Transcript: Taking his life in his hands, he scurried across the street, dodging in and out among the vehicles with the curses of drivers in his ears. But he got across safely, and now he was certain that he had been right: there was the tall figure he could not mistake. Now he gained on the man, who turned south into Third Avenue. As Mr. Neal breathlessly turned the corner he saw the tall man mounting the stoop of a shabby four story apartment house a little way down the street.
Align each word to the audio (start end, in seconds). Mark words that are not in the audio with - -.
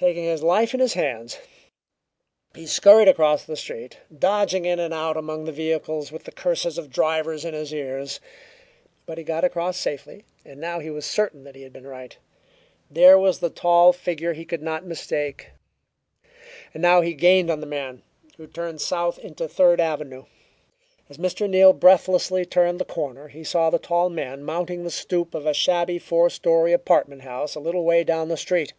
Taking 0.00 0.22
his 0.26 0.44
life 0.44 0.74
in 0.74 0.78
his 0.78 0.94
hands, 0.94 1.40
he 2.54 2.66
scurried 2.68 3.08
across 3.08 3.44
the 3.44 3.56
street, 3.56 3.98
dodging 4.16 4.64
in 4.64 4.78
and 4.78 4.94
out 4.94 5.16
among 5.16 5.44
the 5.44 5.50
vehicles 5.50 6.12
with 6.12 6.22
the 6.22 6.30
curses 6.30 6.78
of 6.78 6.88
drivers 6.88 7.44
in 7.44 7.52
his 7.52 7.74
ears. 7.74 8.20
But 9.06 9.18
he 9.18 9.24
got 9.24 9.42
across 9.42 9.76
safely, 9.76 10.24
and 10.44 10.60
now 10.60 10.78
he 10.78 10.88
was 10.88 11.04
certain 11.04 11.42
that 11.42 11.56
he 11.56 11.62
had 11.62 11.72
been 11.72 11.84
right: 11.84 12.16
there 12.88 13.18
was 13.18 13.40
the 13.40 13.50
tall 13.50 13.92
figure 13.92 14.34
he 14.34 14.44
could 14.44 14.62
not 14.62 14.86
mistake. 14.86 15.48
Now 16.72 17.00
he 17.00 17.12
gained 17.12 17.50
on 17.50 17.58
the 17.58 17.66
man, 17.66 18.04
who 18.36 18.46
turned 18.46 18.80
south 18.80 19.18
into 19.18 19.48
Third 19.48 19.80
Avenue. 19.80 20.26
As 21.10 21.18
Mr. 21.18 21.50
Neal 21.50 21.72
breathlessly 21.72 22.44
turned 22.46 22.78
the 22.78 22.84
corner 22.84 23.26
he 23.26 23.42
saw 23.42 23.68
the 23.68 23.80
tall 23.80 24.10
man 24.10 24.44
mounting 24.44 24.84
the 24.84 24.92
stoop 24.92 25.34
of 25.34 25.44
a 25.44 25.52
shabby 25.52 25.98
four 25.98 26.30
story 26.30 26.72
apartment 26.72 27.22
house 27.22 27.56
a 27.56 27.60
little 27.60 27.82
way 27.84 28.04
down 28.04 28.28
the 28.28 28.36
street. 28.36 28.74